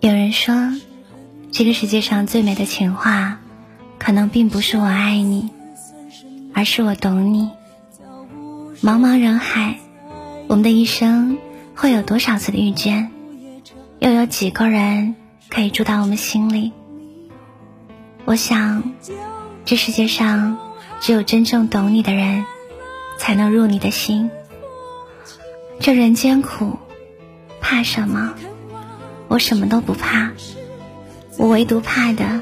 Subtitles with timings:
[0.00, 0.54] 有人说，
[1.50, 3.38] 这个世界上最美的情话，
[3.98, 5.50] 可能并不是我爱你，
[6.54, 7.50] 而是我懂你。
[8.82, 9.78] 茫茫人海，
[10.46, 11.38] 我们的一生
[11.74, 13.10] 会有多少次的遇见？
[13.98, 15.16] 又有几个人
[15.48, 16.72] 可以住到我们心里？
[18.24, 18.92] 我想，
[19.64, 20.58] 这世界上
[21.00, 22.44] 只有真正懂你的人，
[23.18, 24.30] 才能入你的心。
[25.80, 26.78] 这人间苦，
[27.70, 28.32] 怕什么？
[29.28, 30.30] 我什么都不怕，
[31.36, 32.40] 我唯独怕的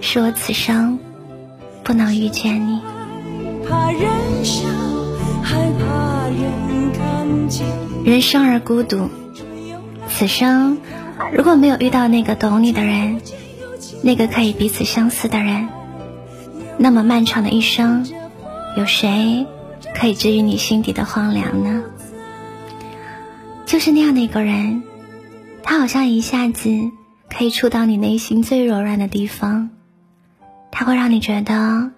[0.00, 0.98] 是我此生
[1.84, 2.80] 不能遇见你。
[8.04, 9.08] 人生而孤独，
[10.08, 10.78] 此生
[11.32, 13.20] 如果没有遇到那个懂你的人。
[14.02, 15.68] 那个可以彼此相思的人，
[16.78, 18.04] 那么漫长的一生，
[18.76, 19.46] 有谁
[19.94, 21.84] 可以治愈你心底的荒凉呢？
[23.68, 24.82] 就是那样的一个人，
[25.62, 26.70] 他好像一下子
[27.28, 29.68] 可以触到你内心最柔软的地方，
[30.70, 31.90] 他会让你觉得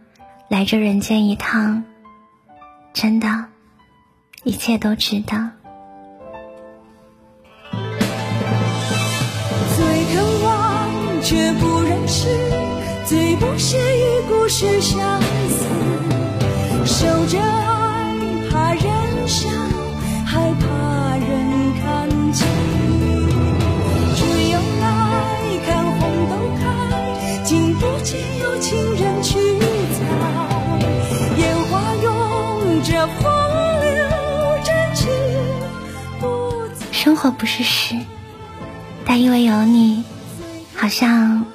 [0.48, 1.84] 来这人间一趟，
[2.92, 3.44] 真的，
[4.42, 5.52] 一切都值得。
[9.76, 11.80] 最渴望却不。
[13.06, 15.64] 最不屑与故事相似，
[16.84, 17.38] 守着
[37.00, 37.96] 生活不是诗，
[39.06, 40.04] 但因为有你，
[40.76, 41.46] 好像。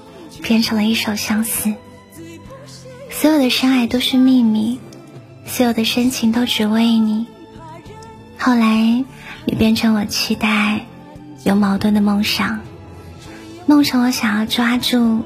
[0.44, 1.74] 变成了一首相思，
[3.10, 4.80] 所有的深爱都是秘密，
[5.48, 7.26] 所有的深情都只为你。
[8.38, 9.04] 后来，
[9.46, 10.86] 你变成我期待
[11.44, 12.60] 有矛盾的梦想，
[13.66, 15.24] 梦成我想要抓住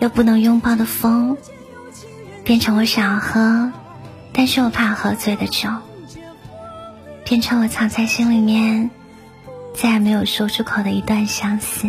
[0.00, 1.36] 又不能拥抱的风，
[2.42, 3.70] 变成我想要喝，
[4.32, 5.68] 但是我怕喝醉的酒，
[7.22, 8.88] 变成我藏在心里面
[9.74, 11.86] 再也没有说出口的一段相思。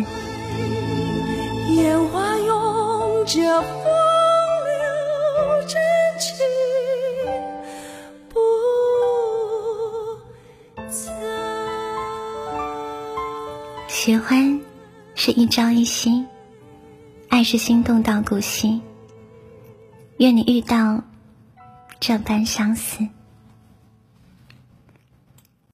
[1.70, 2.26] 烟花。
[3.28, 3.60] 这风流
[5.66, 5.76] 真
[6.16, 6.36] 情
[8.28, 8.38] 不
[13.88, 14.60] 喜欢
[15.16, 16.24] 是一朝一夕，
[17.28, 18.80] 爱是心动到骨心。
[20.18, 21.02] 愿你遇到
[21.98, 23.04] 这般相思。